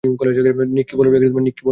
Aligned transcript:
নিক 0.03 0.87
কি 0.87 0.93
বললো? 0.95 1.09